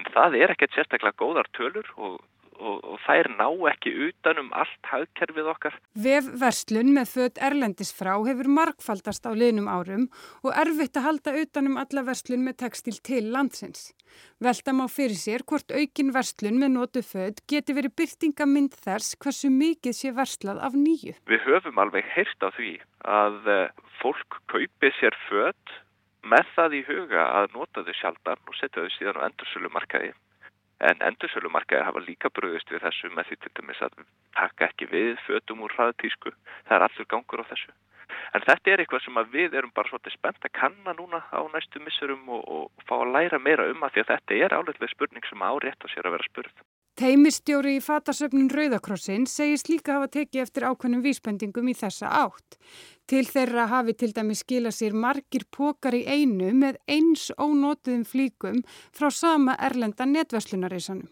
en 0.00 0.12
það 0.14 0.38
er 0.42 0.54
ekkert 0.56 0.76
sérstaklega 0.78 1.18
góðar 1.24 1.50
tölur 1.58 1.90
og 1.96 2.20
og, 2.60 2.82
og 2.84 2.98
þær 3.06 3.30
ná 3.38 3.46
ekki 3.72 3.92
utanum 4.08 4.50
allt 4.56 4.90
hagkerfið 4.90 5.50
okkar. 5.54 5.78
Vefverslun 6.04 6.92
með 6.96 7.14
född 7.14 7.40
Erlendis 7.48 7.92
frá 7.96 8.12
hefur 8.28 8.50
markfaldast 8.60 9.26
á 9.26 9.32
liðnum 9.32 9.70
árum 9.70 10.06
og 10.44 10.52
erfitt 10.52 11.00
að 11.00 11.06
halda 11.08 11.34
utanum 11.42 11.80
alla 11.80 12.04
verslun 12.06 12.44
með 12.46 12.60
textil 12.64 12.96
til 13.06 13.30
landsins. 13.34 13.90
Velta 14.42 14.72
má 14.74 14.86
fyrir 14.90 15.18
sér 15.18 15.44
hvort 15.46 15.72
aukin 15.72 16.14
verslun 16.14 16.58
með 16.60 16.74
nótu 16.76 17.02
född 17.06 17.42
geti 17.50 17.76
verið 17.76 17.96
byrtingamind 18.00 18.78
þess 18.84 19.18
hversu 19.20 19.52
mikið 19.54 19.96
sé 19.96 20.14
verslað 20.16 20.62
af 20.66 20.76
nýju. 20.76 21.14
Við 21.30 21.46
höfum 21.46 21.78
alveg 21.82 22.08
heyrt 22.14 22.42
á 22.42 22.48
því 22.56 22.72
að 23.06 23.52
eh, 23.54 23.84
fólk 24.00 24.40
kaupi 24.52 24.92
sér 24.98 25.16
född 25.28 25.78
með 26.30 26.50
það 26.56 26.74
í 26.80 26.82
huga 26.88 27.28
að 27.40 27.54
nota 27.54 27.84
þau 27.86 27.94
sjaldan 27.96 28.42
og 28.48 28.58
setja 28.58 28.84
þau 28.84 28.96
síðan 28.96 29.22
á 29.22 29.26
endursölumarkaði 29.28 30.12
En 30.88 31.02
endursölumarkaði 31.04 31.84
hafa 31.84 32.00
líka 32.06 32.30
bröðist 32.32 32.70
við 32.72 32.84
þessu 32.86 33.10
með 33.12 33.28
því 33.28 33.36
til 33.40 33.52
dæmis 33.58 33.82
að 33.84 33.98
taka 34.38 34.68
ekki 34.70 34.88
við 34.88 35.10
fötum 35.26 35.64
úr 35.66 35.74
hraðtísku. 35.76 36.32
Það 36.68 36.76
er 36.76 36.84
allur 36.86 37.08
gangur 37.12 37.42
á 37.44 37.50
þessu. 37.50 37.74
En 38.34 38.44
þetta 38.46 38.72
er 38.72 38.82
eitthvað 38.82 39.04
sem 39.04 39.20
við 39.34 39.56
erum 39.60 39.74
bara 39.76 39.90
svolítið 39.90 40.16
spennt 40.16 40.46
að 40.46 40.56
kanna 40.56 40.94
núna 40.96 41.20
á 41.30 41.40
næstu 41.52 41.82
missurum 41.84 42.24
og, 42.36 42.42
og 42.48 42.86
fá 42.88 42.96
að 42.96 43.12
læra 43.16 43.38
meira 43.42 43.68
um 43.70 43.84
að 43.84 43.94
því 43.94 44.04
að 44.04 44.12
þetta 44.14 44.38
er 44.46 44.56
áleitlega 44.56 44.94
spurning 44.94 45.28
sem 45.28 45.44
árétt 45.50 45.84
að 45.84 45.92
sér 45.94 46.08
að 46.08 46.16
vera 46.16 46.28
spurð. 46.30 46.64
Teimistjóri 47.00 47.78
í 47.78 47.80
fatasöfnun 47.80 48.50
Rauðakrossin 48.52 49.22
segist 49.24 49.70
líka 49.72 49.94
hafa 49.94 50.10
tekið 50.12 50.42
eftir 50.42 50.66
ákveðnum 50.68 51.00
vísbendingum 51.00 51.70
í 51.72 51.74
þessa 51.78 52.10
átt. 52.26 52.58
Til 53.08 53.22
þeirra 53.24 53.64
hafi 53.70 53.94
til 54.02 54.10
dæmi 54.18 54.36
skila 54.36 54.68
sér 54.68 54.92
margir 54.92 55.46
pókar 55.48 55.96
í 55.96 56.02
einu 56.04 56.50
með 56.52 56.76
eins 56.84 57.30
ónótuðum 57.40 58.04
flíkum 58.04 58.60
frá 58.92 59.08
sama 59.16 59.56
erlenda 59.56 60.04
netverslunarisanum. 60.12 61.08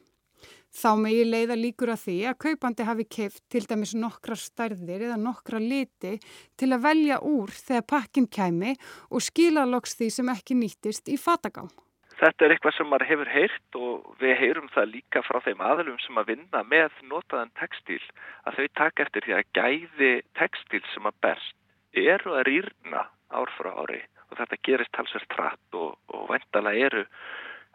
Þá 0.77 0.91
megi 1.01 1.25
leiða 1.25 1.57
líkur 1.57 1.95
að 1.97 2.05
því 2.05 2.21
að 2.29 2.39
kaupandi 2.45 2.91
hafi 2.91 3.09
keift 3.17 3.47
til 3.49 3.65
dæmis 3.65 3.97
nokkra 3.97 4.37
stærðir 4.37 5.09
eða 5.09 5.17
nokkra 5.25 5.57
liti 5.57 6.19
til 6.61 6.73
að 6.75 6.85
velja 6.85 7.23
úr 7.25 7.49
þegar 7.65 7.91
pakkin 7.97 8.29
kæmi 8.29 8.77
og 9.09 9.25
skila 9.25 9.65
loks 9.65 9.97
því 9.97 10.15
sem 10.21 10.37
ekki 10.37 10.61
nýttist 10.61 11.09
í 11.09 11.17
fatagám. 11.17 11.73
Þetta 12.19 12.45
er 12.45 12.53
eitthvað 12.55 12.75
sem 12.75 12.89
maður 12.91 13.09
hefur 13.13 13.29
heyrt 13.31 13.77
og 13.79 14.07
við 14.19 14.33
heyrum 14.41 14.71
það 14.75 14.91
líka 14.97 15.23
frá 15.23 15.39
þeim 15.45 15.61
aðlum 15.63 15.99
sem 16.03 16.19
að 16.19 16.33
vinna 16.33 16.63
með 16.67 16.97
notaðan 17.13 17.53
textil 17.61 18.01
að 18.43 18.59
þau 18.59 18.67
taka 18.81 19.05
eftir 19.05 19.27
því 19.27 19.37
að 19.37 19.51
gæði 19.59 20.13
textil 20.41 20.83
sem 20.93 21.07
að 21.07 21.21
best 21.27 21.55
eru 21.95 22.35
að 22.35 22.47
rýrna 22.51 23.05
ár 23.31 23.53
frá 23.55 23.71
ári. 23.85 24.01
Og 24.29 24.41
þetta 24.41 24.59
gerist 24.67 24.93
talsverð 24.97 25.29
trætt 25.35 25.79
og, 25.79 25.95
og 26.11 26.27
vendala 26.33 26.75
eru 26.75 27.05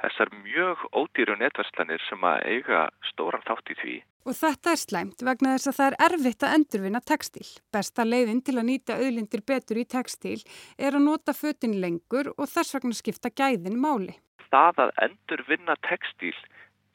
þessar 0.04 0.34
mjög 0.44 0.84
ódýru 0.94 1.38
netverslanir 1.40 2.04
sem 2.10 2.26
að 2.28 2.44
eiga 2.52 2.88
stóran 3.12 3.46
þátt 3.48 3.72
í 3.74 3.80
því. 3.82 3.96
Og 4.24 4.38
þetta 4.38 4.72
er 4.72 4.80
slæmt 4.80 5.24
vegna 5.28 5.56
þess 5.56 5.72
að 5.72 5.80
það 5.80 5.88
er 5.90 5.98
erfitt 6.06 6.44
að 6.44 6.54
endurvinna 6.58 7.02
textil. 7.04 7.48
Besta 7.76 8.06
leiðin 8.08 8.44
til 8.44 8.56
að 8.56 8.70
nýta 8.70 9.00
auðlindir 9.00 9.44
betur 9.48 9.82
í 9.82 9.88
textil 9.90 10.38
er 10.78 10.96
að 10.96 11.08
nota 11.08 11.36
fötin 11.36 11.80
lengur 11.84 12.32
og 12.38 12.48
þess 12.48 12.78
vegna 12.78 12.96
skipta 12.96 13.34
gæðin 13.34 13.82
máli 13.82 14.16
það 14.54 14.82
að 14.86 14.92
endur 15.08 15.46
vinna 15.50 15.76
textíl 15.88 16.36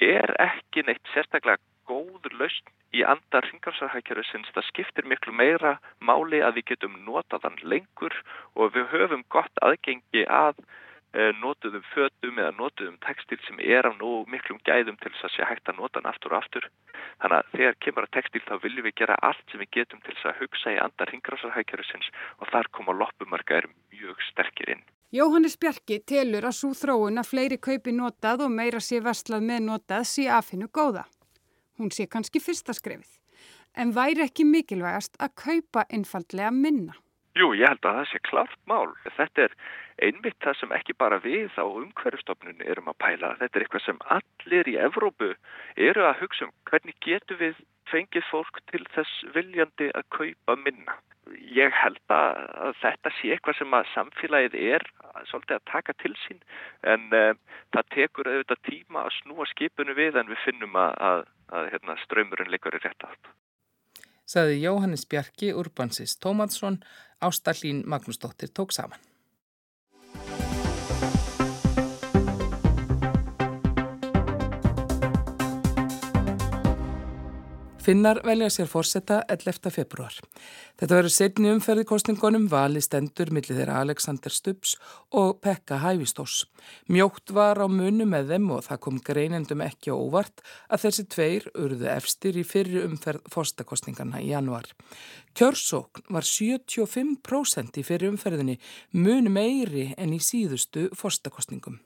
er 0.04 0.30
ekki 0.42 0.84
neitt 0.86 1.14
sérstaklega 1.14 1.58
góður 1.88 2.34
lausn 2.38 2.74
í 2.94 3.02
andar 3.04 3.46
ringarsarhækjörðusins. 3.48 4.50
Það 4.54 4.68
skiptir 4.68 5.08
miklu 5.10 5.34
meira 5.34 5.78
máli 5.98 6.40
að 6.44 6.60
við 6.60 6.68
getum 6.72 6.98
notaðan 7.06 7.58
lengur 7.64 8.14
og 8.54 8.76
við 8.76 8.86
höfum 8.92 9.24
gott 9.34 9.64
aðgengi 9.64 10.24
að 10.28 10.60
notuðum 11.40 11.84
fötum 11.94 12.38
eða 12.38 12.52
notuðum 12.58 12.98
textil 13.00 13.38
sem 13.46 13.60
er 13.64 13.88
á 13.88 13.92
nú 13.96 14.26
miklum 14.28 14.60
gæðum 14.68 14.98
til 15.00 15.10
þess 15.14 15.24
að 15.24 15.34
sé 15.34 15.46
hægt 15.48 15.70
að 15.70 15.80
nota 15.80 16.00
hann 16.00 16.10
aftur 16.10 16.34
og 16.34 16.42
aftur. 16.42 16.68
Þannig 17.22 17.38
að 17.38 17.50
þegar 17.54 17.78
kemur 17.84 18.06
að 18.06 18.14
textil 18.18 18.42
þá 18.44 18.54
viljum 18.62 18.86
við 18.86 18.94
gera 19.00 19.16
allt 19.24 19.44
sem 19.50 19.62
við 19.62 19.70
getum 19.78 20.02
til 20.04 20.14
þess 20.14 20.28
að 20.28 20.38
hugsa 20.42 20.74
í 20.74 20.78
andar 20.84 21.12
ringarsarhækjörðusins 21.14 22.10
og 22.38 22.52
þar 22.52 22.70
koma 22.76 22.92
loppumarka 22.92 23.62
er 23.62 23.70
mjög 23.94 24.20
sterkir 24.28 24.74
inn. 24.76 24.84
Jóhannes 25.08 25.56
Bjarki 25.56 26.02
telur 26.04 26.44
að 26.44 26.58
svo 26.58 26.74
þróun 26.76 27.22
að 27.22 27.30
fleiri 27.30 27.56
kaupi 27.56 27.94
notað 27.96 28.44
og 28.44 28.52
meira 28.52 28.80
sé 28.84 29.00
vestlað 29.00 29.46
með 29.48 29.64
notað 29.70 30.04
sé 30.10 30.28
aðfinnu 30.28 30.68
góða. 30.68 31.06
Hún 31.80 31.88
sé 31.94 32.04
kannski 32.04 32.42
fyrsta 32.44 32.76
skrefið. 32.76 33.16
En 33.78 33.94
væri 33.96 34.26
ekki 34.26 34.44
mikilvægast 34.44 35.16
að 35.22 35.36
kaupa 35.40 35.86
einfallega 35.88 36.50
minna? 36.52 36.96
Jú, 37.36 37.50
ég 37.54 37.68
held 37.68 37.84
að 37.84 37.98
það 37.98 38.08
sé 38.10 38.20
klart 38.26 38.60
mál. 38.70 38.94
Þetta 39.16 39.44
er 39.46 39.56
einmitt 40.08 40.38
það 40.42 40.56
sem 40.60 40.72
ekki 40.78 40.96
bara 40.98 41.20
við 41.22 41.52
á 41.60 41.66
umhverfstofnunni 41.66 42.70
erum 42.72 42.88
að 42.92 43.00
pæla. 43.04 43.34
Þetta 43.42 43.58
er 43.58 43.66
eitthvað 43.66 43.84
sem 43.86 44.00
allir 44.16 44.70
í 44.72 44.78
Evrópu 44.88 45.34
eru 45.88 46.06
að 46.08 46.22
hugsa 46.22 46.48
um. 46.48 46.54
Hvernig 46.70 46.96
getur 47.04 47.38
við 47.42 47.60
fengið 47.92 48.26
fólk 48.30 48.62
til 48.72 48.84
þess 48.94 49.28
viljandi 49.36 49.92
að 49.94 50.08
kaupa 50.16 50.56
minna? 50.64 50.96
ég 51.36 51.74
held 51.74 52.12
að 52.12 52.72
þetta 52.82 53.12
sé 53.16 53.32
eitthvað 53.34 53.58
sem 53.58 53.74
að 53.76 53.90
samfélagið 53.92 54.56
er 54.74 54.84
svolítið 55.30 55.56
að 55.58 55.66
taka 55.72 55.94
til 56.02 56.14
sín 56.24 56.40
en 56.92 57.08
uh, 57.16 57.32
það 57.74 57.90
tekur 57.96 58.30
auðvitað 58.30 58.64
tíma 58.70 59.04
að 59.04 59.16
snúa 59.18 59.48
skipinu 59.52 59.96
við 59.98 60.20
en 60.20 60.30
við 60.32 60.42
finnum 60.46 60.78
að, 60.78 60.94
að, 61.10 61.26
að 61.58 61.70
hérna, 61.74 61.98
ströymurinn 62.04 62.52
liggur 62.52 62.78
í 62.78 62.82
rétt 62.84 63.08
allt. 63.08 63.32
Saði 64.28 64.58
Jóhannes 64.60 65.06
Bjarki, 65.08 65.54
Urbansis 65.56 66.18
Tómansson, 66.20 66.82
Ástallín 67.18 67.82
Magnúsdóttir 67.86 68.52
tók 68.52 68.72
saman. 68.72 68.98
Finnar 77.88 78.18
velja 78.20 78.50
sér 78.52 78.66
fórsetta 78.68 79.22
11. 79.32 79.70
februar. 79.72 80.12
Þetta 80.76 80.96
verður 80.98 81.12
setni 81.14 81.48
umferði 81.48 81.86
kostningunum 81.88 82.44
vali 82.52 82.82
stendur 82.84 83.30
millir 83.32 83.56
þeirra 83.56 83.78
Alexander 83.80 84.34
Stubbs 84.34 84.74
og 85.16 85.38
Pekka 85.40 85.78
Hævistós. 85.80 86.42
Mjótt 86.92 87.32
var 87.32 87.56
á 87.56 87.64
munu 87.64 88.04
með 88.04 88.34
þeim 88.34 88.52
og 88.58 88.66
það 88.66 88.82
kom 88.84 89.00
greinendum 89.08 89.64
ekki 89.64 89.96
óvart 89.96 90.44
að 90.68 90.84
þessi 90.84 91.06
tveir 91.16 91.48
urðu 91.56 91.88
efstir 91.94 92.36
í 92.36 92.44
fyrri 92.44 92.84
umferð 92.84 93.24
fórstakostningarna 93.32 94.20
í 94.20 94.34
januar. 94.34 94.68
Kjörsókn 95.32 96.12
var 96.12 96.28
75% 96.28 97.80
í 97.80 97.88
fyrri 97.88 98.12
umferðinni 98.12 98.60
munu 99.00 99.32
meiri 99.32 99.94
en 99.96 100.12
í 100.12 100.20
síðustu 100.20 100.90
fórstakostningum. 100.92 101.80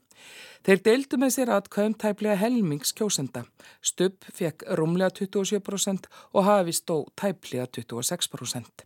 Þeir 0.62 0.78
deildu 0.86 1.18
með 1.18 1.32
sér 1.34 1.50
aðkvæðum 1.56 1.94
tæplega 1.98 2.38
helmings 2.38 2.92
kjósenda. 2.94 3.40
Stubb 3.82 4.22
fekk 4.30 4.62
rúmlega 4.78 5.10
27% 5.18 6.06
og 6.30 6.46
hafi 6.46 6.74
stó 6.76 7.00
tæplega 7.18 7.66
26%. 7.66 8.84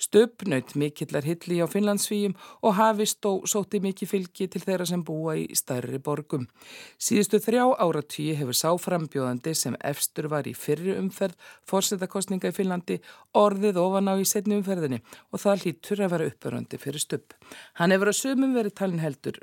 Stubb 0.00 0.46
naut 0.48 0.72
mikillar 0.80 1.26
hilli 1.28 1.58
á 1.60 1.68
Finnlandsvíum 1.68 2.32
og 2.64 2.78
hafi 2.78 3.04
stó 3.12 3.34
sóti 3.44 3.82
mikið 3.84 4.12
fylgi 4.14 4.48
til 4.48 4.64
þeirra 4.64 4.88
sem 4.88 5.04
búa 5.04 5.36
í 5.36 5.44
stærri 5.52 6.00
borgum. 6.00 6.48
Síðustu 6.96 7.42
þrjá 7.44 7.66
áratvíi 7.76 8.38
hefur 8.40 8.56
sáframbjóðandi 8.56 9.52
sem 9.52 9.76
efstur 9.84 10.30
var 10.32 10.48
í 10.48 10.56
fyrri 10.56 10.96
umferð 10.96 11.36
fórsetakostninga 11.68 12.48
í 12.48 12.56
Finnlandi 12.56 13.02
orðið 13.36 13.82
ofan 13.84 14.08
á 14.08 14.14
í 14.16 14.24
setni 14.24 14.56
umferðinni 14.62 15.02
og 15.04 15.44
það 15.44 15.66
hlýtur 15.66 16.06
að 16.06 16.14
vera 16.16 16.32
uppörandi 16.32 16.80
fyrir 16.80 17.04
Stubb. 17.04 17.36
Hann 17.76 17.92
hefur 17.92 18.14
að 18.14 18.22
sumum 18.22 18.56
verið 18.56 18.80
talin 18.80 19.04
heldur 19.04 19.42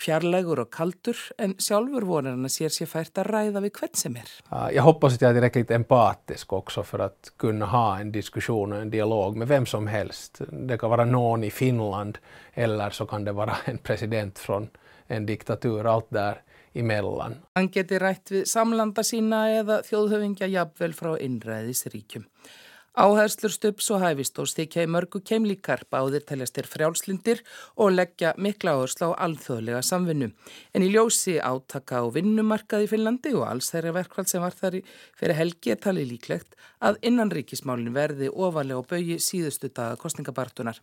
fjarlægur 0.00 0.58
och 0.58 0.74
kaltur 0.74 1.16
en 1.38 1.54
självur 1.58 2.02
vårdarna 2.02 2.48
ser 2.48 2.68
sig 2.68 2.86
färt 2.86 3.18
att 3.18 3.26
räda 3.26 3.60
vid 3.60 3.72
kvett 3.72 3.96
som 3.96 4.16
är. 4.16 4.28
Jag 4.74 4.82
hoppas 4.82 5.14
att 5.14 5.22
jag 5.22 5.30
är 5.30 5.34
tillräckligt 5.34 5.70
empatisk 5.70 6.52
också 6.52 6.82
för 6.82 6.98
att 6.98 7.32
kunna 7.36 7.66
ha 7.66 7.98
en 7.98 8.12
diskussion 8.12 8.72
och 8.72 8.80
en 8.80 8.90
dialog 8.90 9.36
med 9.36 9.48
vem 9.48 9.66
som 9.66 9.86
helst. 9.86 10.40
Det 10.52 10.78
kan 10.78 10.90
vara 10.90 11.04
någon 11.04 11.44
i 11.44 11.50
Finland 11.50 12.18
eller 12.54 12.90
så 12.90 13.06
kan 13.06 13.24
det 13.24 13.32
vara 13.32 13.56
en 13.64 13.78
president 13.78 14.38
från 14.38 14.68
en 15.06 15.26
diktatur, 15.26 15.86
allt 15.86 16.10
där 16.10 16.42
emellan. 16.72 17.34
Han 17.54 17.68
geti 17.68 17.98
rætt 18.00 18.32
við 18.32 18.44
samlanda 18.48 19.04
sína 19.04 19.44
eða 19.58 19.82
þjóðhöfingja 19.86 20.48
jafnvel 20.48 20.94
frá 20.96 21.10
innræðisríkjum. 21.20 22.24
Áherslur 22.92 23.48
Stubbs 23.48 23.86
og 23.88 24.02
Hæfistórs 24.02 24.52
þykja 24.52 24.82
í 24.84 24.88
mörgu 24.92 25.22
keimlíkar, 25.24 25.86
báðir 25.88 26.26
teljast 26.28 26.58
er 26.60 26.66
frjálslindir 26.68 27.38
og 27.80 27.94
leggja 27.94 28.34
mikla 28.36 28.74
áherslu 28.76 29.08
á 29.16 29.24
alþjóðlega 29.24 29.80
samvinnu. 29.80 30.28
En 30.76 30.84
í 30.84 30.90
ljósi 30.92 31.38
átaka 31.40 32.02
á 32.04 32.06
vinnumarkað 32.12 32.84
í 32.84 32.90
Finnlandi 32.92 33.32
og 33.32 33.46
alls 33.48 33.72
þeirra 33.72 33.94
verkvall 33.96 34.28
sem 34.28 34.44
var 34.44 34.52
þar 34.52 34.76
fyrir 35.16 35.40
helgi 35.40 35.72
er 35.72 35.80
talið 35.80 36.12
líklegt 36.12 36.52
að 36.84 37.00
innanríkismálin 37.08 37.96
verði 37.96 38.28
ofalega 38.28 38.84
og 38.84 38.92
bögi 38.92 39.16
síðustu 39.16 39.72
daga 39.72 39.96
kostningabartunar. 39.96 40.76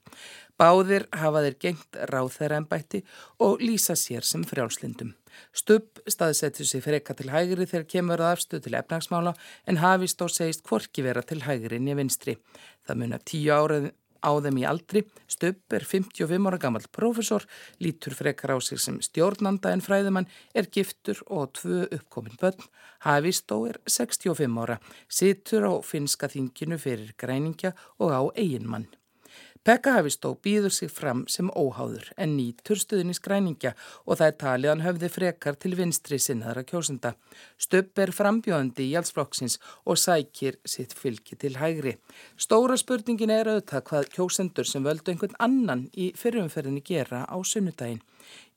Báðir 0.57 1.05
hafa 1.13 1.45
þeir 1.45 1.61
gengt 1.61 2.03
ráð 2.09 2.33
þeirra 2.39 2.63
ennbætti 2.63 3.05
og 3.37 3.61
lýsa 3.61 3.93
sér 3.93 4.25
sem 4.25 4.41
frjálslindum. 4.49 5.13
Stubb 5.53 6.01
staðsettur 6.07 6.67
sig 6.67 6.83
freka 6.83 7.15
til 7.17 7.31
hægri 7.33 7.67
þegar 7.69 7.87
kemur 7.93 8.23
að 8.23 8.35
afstöð 8.35 8.65
til 8.65 8.77
efnagsmála 8.79 9.35
en 9.65 9.81
hafist 9.83 10.21
og 10.21 10.33
segist 10.33 10.65
hvorki 10.67 11.05
vera 11.05 11.23
til 11.23 11.43
hægri 11.45 11.79
ég 11.79 11.97
vinstri. 11.99 12.37
Það 12.85 13.01
mun 13.01 13.17
að 13.17 13.25
tíu 13.31 13.55
árið 13.55 13.91
á 14.23 14.31
þeim 14.43 14.59
í 14.61 14.65
aldri. 14.67 15.03
Stöpp 15.29 15.75
er 15.75 15.85
55 15.87 16.47
ára 16.49 16.59
gammal 16.61 16.85
profesor, 16.91 17.45
lítur 17.79 18.15
frekar 18.17 18.55
á 18.55 18.57
sig 18.61 18.79
sem 18.79 18.99
stjórnanda 19.01 19.71
en 19.73 19.83
fræðumann, 19.83 20.27
er 20.53 20.69
giftur 20.71 21.21
og 21.27 21.53
tvö 21.59 21.87
uppkomin 21.87 22.39
börn. 22.41 22.69
Hafistó 23.05 23.63
er 23.69 23.79
65 23.87 24.59
ára, 24.59 24.79
situr 25.07 25.69
á 25.71 25.73
finska 25.83 26.27
þinginu 26.27 26.79
fyrir 26.79 27.13
græningja 27.17 27.73
og 27.99 28.11
á 28.11 28.21
eiginmann. 28.35 28.89
Pekka 29.69 29.91
Hafistó 29.93 30.31
býður 30.33 30.73
sig 30.73 30.89
fram 30.89 31.19
sem 31.29 31.49
óháður 31.53 32.07
en 32.17 32.31
nýtur 32.33 32.79
stuðin 32.81 33.11
í 33.13 33.17
skræningja 33.17 33.75
og 34.07 34.17
það 34.17 34.31
er 34.31 34.37
talið 34.41 34.71
hann 34.71 34.81
höfði 34.81 35.09
frekar 35.13 35.59
til 35.61 35.75
vinstri 35.77 36.17
sinnaðra 36.17 36.63
kjósenda. 36.71 37.11
Stöpp 37.61 38.01
er 38.01 38.09
frambjóðandi 38.17 38.87
í 38.87 38.95
jálsflokksins 38.95 39.59
og 39.85 40.01
sækir 40.01 40.57
sitt 40.65 40.95
fylgi 40.97 41.37
til 41.37 41.59
hægri. 41.61 41.99
Stóra 42.33 42.79
spurningin 42.81 43.35
er 43.35 43.51
auðvitað 43.51 43.85
hvað 43.91 44.09
kjósendur 44.15 44.65
sem 44.65 44.89
völdu 44.89 45.13
einhvern 45.13 45.37
annan 45.37 45.85
í 45.93 46.09
fyrirumferðinni 46.17 46.81
gera 46.89 47.27
á 47.29 47.37
sunnudaginn. 47.37 48.01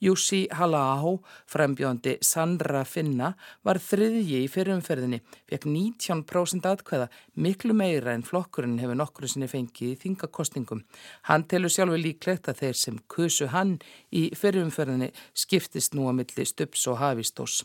Jussi 0.03 0.49
Halaho, 0.51 1.21
frambjóðandi 1.47 2.17
Sandra 2.27 2.83
Finna, 2.89 3.33
var 3.63 3.79
þriðji 3.79 4.41
í 4.43 4.49
fyrirumferðinni, 4.51 5.21
fekk 5.47 5.69
19% 5.71 6.67
atkvæða, 6.67 7.07
miklu 7.39 7.77
meira 7.79 8.17
en 8.17 8.25
flokkurinn 8.27 8.81
hefur 8.83 8.99
nokkru 8.99 9.31
sinni 9.31 9.47
fengið 9.51 9.93
í 9.93 9.99
þingakostningum. 10.03 10.83
Hann 11.31 11.47
telur 11.47 11.71
sjálfur 11.71 12.03
líklegt 12.03 12.51
að 12.51 12.65
þeir 12.65 12.81
sem 12.81 12.99
kusu 13.07 13.51
hann 13.55 13.77
í 14.11 14.25
fyrirumferðinni 14.35 15.13
skiptist 15.39 15.95
nú 15.95 16.09
á 16.11 16.13
milli 16.17 16.47
Stubbs 16.51 16.89
og 16.91 16.99
Havistós. 16.99 17.63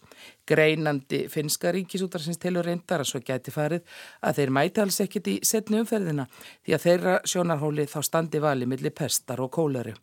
Greinandi 0.48 1.26
finska 1.34 1.74
ríkisútarsins 1.74 2.38
telur 2.40 2.70
reyndar 2.70 3.02
að 3.02 3.12
svo 3.12 3.24
gæti 3.26 3.52
farið 3.52 3.98
að 4.22 4.42
þeir 4.42 4.54
mæti 4.60 4.84
alls 4.84 5.02
ekkit 5.04 5.32
í 5.34 5.40
setni 5.42 5.82
umferðina 5.82 6.28
því 6.38 6.78
að 6.78 6.86
þeirra 6.86 7.18
sjónarhóli 7.26 7.88
þá 7.90 8.00
standi 8.06 8.44
vali 8.44 8.70
milli 8.70 8.94
pestar 8.94 9.42
og 9.42 9.52
kólari. 9.58 9.98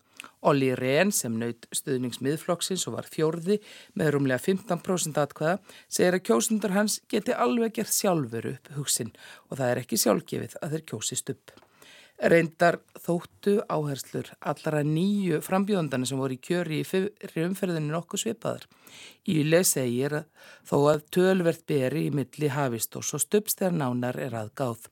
Olli 0.51 0.71
Rehn 0.79 1.13
sem 1.15 1.35
naut 1.41 1.69
stuðningsmiðflokksins 1.75 2.87
og 2.91 2.99
var 2.99 3.11
fjórði 3.11 3.59
með 3.99 4.15
rúmlega 4.15 4.43
15% 4.45 5.21
atkvæða 5.25 5.59
segir 5.89 6.19
að 6.19 6.25
kjósundur 6.31 6.77
hans 6.77 7.01
geti 7.11 7.37
alveg 7.37 7.79
gert 7.81 7.95
sjálfur 7.95 8.51
upp 8.55 8.73
hugsin 8.79 9.15
og 9.51 9.59
það 9.59 9.69
er 9.71 9.85
ekki 9.85 10.01
sjálfgefið 10.05 10.59
að 10.61 10.77
þeir 10.77 10.89
kjósist 10.93 11.35
upp. 11.35 11.64
Reyndar 12.15 12.79
þóttu 13.03 13.57
áherslur 13.67 14.29
allara 14.47 14.85
nýju 14.87 15.41
frambjóðandana 15.43 16.07
sem 16.07 16.21
voru 16.21 16.37
í 16.37 16.41
kjöri 16.41 16.79
í 16.81 16.87
fyrir 16.87 17.49
umferðinu 17.49 17.91
nokkuð 17.91 18.23
svipaðar. 18.23 18.67
Íle 19.27 19.65
segir 19.67 20.15
að 20.21 20.53
þó 20.69 20.77
að 20.93 21.03
tölvert 21.17 21.65
beri 21.67 22.05
í 22.07 22.13
milli 22.15 22.51
hafist 22.55 22.95
og 22.95 23.03
svo 23.05 23.19
stupstæðar 23.19 23.75
nánar 23.81 24.19
er 24.23 24.37
aðgáð. 24.39 24.87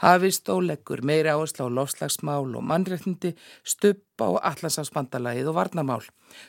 Hafist 0.00 0.48
og 0.50 0.64
leggur 0.64 1.04
meiri 1.04 1.30
áherslu 1.30 1.68
á 1.68 1.76
lofslagsmál 1.76 2.48
og 2.56 2.64
mannreitindi, 2.64 3.34
stupp 3.62 4.24
á 4.24 4.40
allansafsbandalagið 4.50 5.50
og 5.52 5.58
varnamál. 5.58 6.06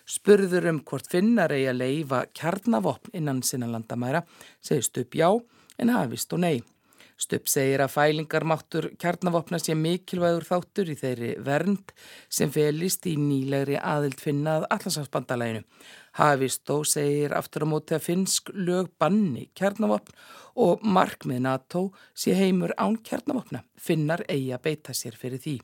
Spurður 0.08 0.70
um 0.72 0.80
hvort 0.88 1.12
finnar 1.12 1.54
eigi 1.54 1.68
að 1.74 1.82
leifa 1.84 2.24
kjarnavopn 2.32 3.14
innan 3.20 3.44
sinna 3.44 3.68
landamæra, 3.68 4.24
segir 4.64 4.88
stupp 4.88 5.20
já 5.20 5.30
en 5.78 5.92
hafist 5.92 6.34
og 6.34 6.42
nei. 6.48 6.64
Stupp 7.16 7.48
segir 7.48 7.80
að 7.80 7.94
fælingarmáttur 7.94 8.90
kjarnavopna 9.00 9.56
sé 9.62 9.72
mikilvægur 9.80 10.44
þáttur 10.50 10.90
í 10.92 10.96
þeirri 11.00 11.30
vernd 11.46 11.94
sem 12.28 12.52
felist 12.52 13.08
í 13.08 13.14
nýlegri 13.16 13.78
aðild 13.80 14.20
finnað 14.20 14.66
allansafsbandalæginu. 14.76 15.62
Hafistó 16.20 16.82
segir 16.84 17.32
aftur 17.38 17.64
á 17.64 17.72
móti 17.72 17.96
að 17.96 18.04
finnsk 18.10 18.52
lög 18.52 18.90
banni 19.00 19.48
kjarnavopn 19.56 20.18
og 20.60 20.84
markmið 20.84 21.40
NATO 21.48 21.86
sé 22.12 22.36
heimur 22.36 22.76
án 22.76 23.00
kjarnavopna. 23.00 23.64
Finnar 23.80 24.26
eigi 24.28 24.52
að 24.52 24.66
beita 24.68 24.96
sér 24.96 25.16
fyrir 25.20 25.40
því. 25.40 25.56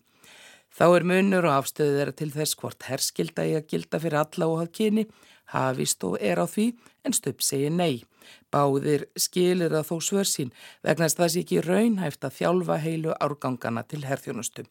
Þá 0.71 0.85
er 0.87 1.03
munur 1.03 1.49
og 1.49 1.57
afstöðu 1.57 1.97
þeirra 1.97 2.15
til 2.15 2.29
þess 2.31 2.55
hvort 2.61 2.87
herskilda 2.87 3.43
eigi 3.43 3.59
að 3.59 3.67
gilda 3.73 3.99
fyrir 3.99 4.21
alla 4.21 4.47
og 4.47 4.61
hafð 4.61 4.73
kyni. 4.79 5.05
Hafistó 5.51 6.13
er 6.15 6.39
á 6.39 6.47
því 6.47 6.71
en 7.03 7.15
Stupp 7.17 7.43
segir 7.43 7.75
nei. 7.75 8.05
Báðir 8.51 9.07
skilir 9.15 9.73
að 9.73 9.87
þó 9.91 9.95
svör 10.09 10.29
sín 10.29 10.53
vegna 10.83 11.07
þess 11.07 11.17
að 11.17 11.23
það 11.23 11.33
sé 11.33 11.43
ekki 11.45 11.65
raunhæft 11.65 12.27
að 12.27 12.37
þjálfa 12.41 12.77
heilu 12.85 13.17
árgangana 13.19 13.83
til 13.87 14.03
herþjónustu. 14.05 14.67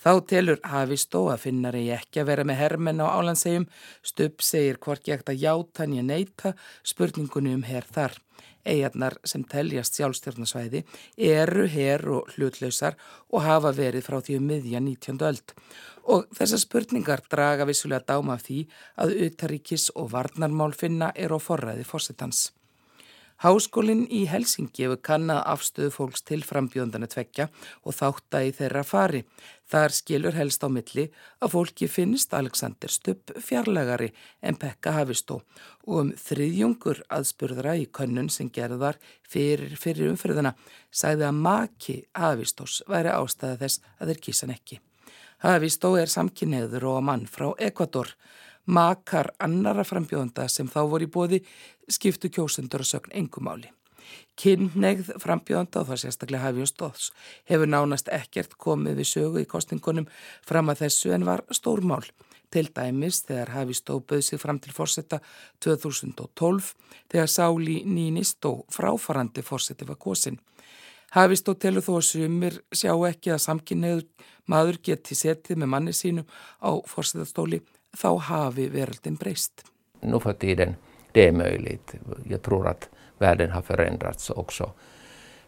Þá 0.00 0.12
telur 0.24 0.60
Hafistó 0.64 1.26
að 1.28 1.42
finnar 1.42 1.76
ég 1.76 2.00
ekki 2.00 2.22
að 2.22 2.30
vera 2.30 2.44
með 2.48 2.60
hermenn 2.62 3.02
á 3.04 3.12
álandsegjum, 3.20 3.66
Stubb 4.00 4.40
segir 4.40 4.78
ég 4.80 5.18
ætti 5.18 5.34
að 5.34 5.42
játa 5.42 5.84
ég 5.84 6.06
neyta 6.06 6.54
spurningunni 6.82 7.52
um 7.54 7.66
herr 7.68 7.84
þar. 7.84 8.16
Eigarnar 8.64 9.16
sem 9.24 9.44
teljast 9.44 9.96
sjálfstjórnarsvæði 9.96 10.82
eru 11.16 11.66
herr 11.68 12.04
og 12.08 12.32
hlutlausar 12.32 12.96
og 13.28 13.44
hafa 13.44 13.72
verið 13.76 14.06
frá 14.06 14.20
því 14.20 14.38
um 14.40 14.48
miðja 14.48 14.80
19. 14.80 15.20
öld. 15.20 15.54
Og 16.08 16.24
þessar 16.36 16.64
spurningar 16.64 17.24
draga 17.28 17.68
vissulega 17.68 18.14
dáma 18.14 18.38
því 18.40 18.62
að 18.96 19.16
utaríkis 19.26 19.90
og 19.96 20.12
varnarmál 20.14 20.72
finna 20.72 21.12
er 21.14 21.32
á 21.32 21.38
forræði 21.40 21.84
fórsetans. 21.84 22.50
Háskólinn 23.40 24.02
í 24.12 24.26
Helsingi 24.28 24.84
hefur 24.84 24.98
kannad 25.00 25.46
afstöðu 25.48 25.94
fólks 25.94 26.20
til 26.28 26.42
frambjóndana 26.44 27.06
tvekja 27.08 27.46
og 27.88 27.94
þátta 27.96 28.42
í 28.44 28.50
þeirra 28.52 28.82
fari. 28.84 29.22
Þar 29.64 29.94
skilur 29.96 30.36
helst 30.36 30.60
á 30.60 30.68
milli 30.68 31.06
að 31.40 31.54
fólki 31.54 31.88
finnst 31.88 32.36
Alexander 32.36 32.92
Stubb 32.92 33.32
fjarlagari 33.40 34.10
en 34.44 34.58
Pekka 34.60 34.92
Havistó 34.98 35.38
og 35.86 36.02
um 36.02 36.12
þriðjungur 36.20 37.00
aðspurðra 37.08 37.78
í 37.80 37.88
könnun 37.88 38.28
sem 38.28 38.52
gerðar 38.52 39.00
fyrir, 39.24 39.72
fyrir 39.80 40.12
umfyrðina 40.12 40.52
sagði 40.92 41.30
að 41.30 41.40
maki 41.48 41.96
Havistós 42.20 42.82
væri 42.92 43.16
ástæða 43.16 43.62
þess 43.64 43.80
að 43.96 44.12
þeir 44.12 44.22
kísan 44.28 44.52
ekki. 44.58 44.82
Havistó 45.40 45.94
er 45.96 46.12
samkynneður 46.12 46.90
og 46.92 47.02
mann 47.08 47.24
frá 47.24 47.54
Ekvator 47.56 48.12
makar 48.70 49.32
annara 49.40 49.84
frambjóðanda 49.86 50.46
sem 50.48 50.68
þá 50.68 50.80
voru 50.90 51.06
í 51.06 51.10
bóði 51.10 51.40
skiptu 51.90 52.30
kjósendur 52.32 52.84
að 52.84 52.92
sögn 52.94 53.14
engumáli. 53.22 53.70
Kynnegð 54.40 55.12
frambjóðanda 55.20 55.82
og 55.82 55.90
það 55.90 56.00
sérstaklega 56.02 56.46
Hafjón 56.46 56.70
Stóðs 56.70 57.10
hefur 57.50 57.70
nánast 57.70 58.08
ekkert 58.14 58.56
komið 58.58 59.02
við 59.02 59.10
sögu 59.10 59.42
í 59.42 59.48
kostingunum 59.48 60.08
fram 60.46 60.72
að 60.72 60.86
þessu 60.86 61.14
en 61.14 61.26
var 61.28 61.44
stórmál. 61.54 62.02
Til 62.50 62.66
dæmis 62.74 63.20
þegar 63.28 63.52
Hafi 63.54 63.76
Stó 63.78 64.00
bauð 64.02 64.24
sig 64.26 64.40
fram 64.42 64.58
til 64.58 64.72
fórsetta 64.74 65.20
2012 65.62 66.72
þegar 67.12 67.30
Sáli 67.30 67.76
Nínistó 67.86 68.64
fráfarandi 68.74 69.44
fórseti 69.46 69.86
var 69.86 70.00
kosin. 70.02 70.40
Hafi 71.14 71.38
Stó 71.38 71.54
telur 71.54 71.84
þó 71.86 72.00
að 72.00 72.08
sumir 72.08 72.58
sjá 72.74 72.90
ekki 73.06 73.34
að 73.34 73.44
samkynneður 73.46 74.04
maður 74.50 74.80
geti 74.82 75.14
setið 75.14 75.62
með 75.62 75.72
manni 75.76 75.94
sínum 75.94 76.26
á 76.58 76.74
fórsetastóli 76.90 77.62
þá 77.94 78.10
hafi 78.30 78.66
veröldin 78.72 79.18
breyst. 79.18 79.62
Nu 80.02 80.18
för 80.18 80.32
tiden 80.32 80.76
det 81.12 81.28
är 81.28 81.32
möjligt. 81.32 81.94
Jag 82.28 82.42
tror 82.42 82.68
att 82.68 82.88
världen 83.18 83.50
har 83.50 83.62
förändrats 83.62 84.30
också. 84.30 84.72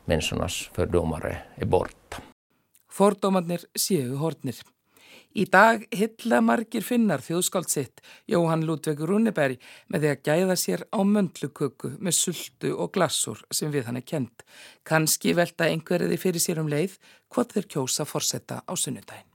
Människornas 0.05 0.70
fördomar 0.75 1.44
är 1.55 1.64
borta. 1.64 2.22
Fordómanir 2.92 3.61
séu 3.75 4.16
hortnir. 4.20 4.59
Í 5.33 5.46
dag 5.48 5.87
hylla 5.96 6.42
margir 6.44 6.85
finnar 6.85 7.22
þjóðskáld 7.25 7.70
sitt 7.72 8.03
Jóhann 8.29 8.66
Ludvig 8.68 9.01
Runeberg 9.01 9.62
með 9.88 10.05
því 10.05 10.11
að 10.11 10.29
gæða 10.29 10.57
sér 10.61 10.85
á 10.92 11.01
möndluköku 11.01 11.94
með 11.96 12.18
sultu 12.18 12.75
og 12.77 12.92
glassur 12.92 13.40
sem 13.48 13.72
við 13.72 13.88
hann 13.88 13.96
er 14.03 14.05
kent. 14.05 14.44
Kanski 14.85 15.33
velta 15.38 15.70
einhverjiði 15.72 16.20
fyrir 16.20 16.44
sér 16.44 16.61
um 16.61 16.68
leið 16.68 16.98
hvort 17.33 17.57
þeir 17.57 17.70
kjósa 17.77 18.05
forsetta 18.05 18.61
á 18.61 18.72
sunnudagin. 18.77 19.29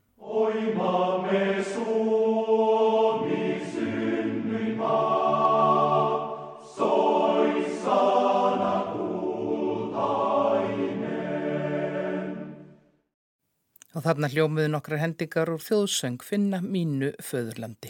Og 13.98 14.04
þarna 14.06 14.28
hljómiðu 14.30 14.70
nokkrar 14.70 15.00
hendingar 15.02 15.50
úr 15.50 15.64
þjóðsöng 15.64 16.22
finna 16.22 16.60
mínu 16.62 17.16
föðurlandi. 17.26 17.90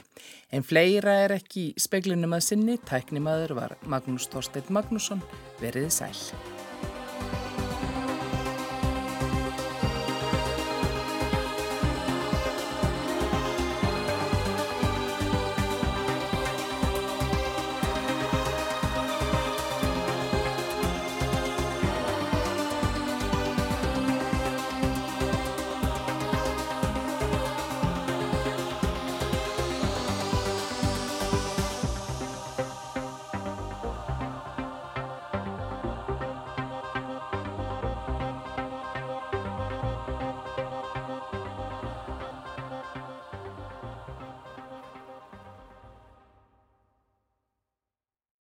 En 0.55 0.63
fleira 0.63 1.17
er 1.25 1.35
ekki 1.35 1.65
í 1.73 1.83
speklinum 1.83 2.37
að 2.37 2.45
sinni, 2.47 2.77
tæknimaður 2.87 3.57
var 3.59 3.75
Magnús 3.91 4.29
Þorstein 4.31 4.71
Magnússon, 4.71 5.25
veriði 5.59 5.91
sæl. 5.99 6.15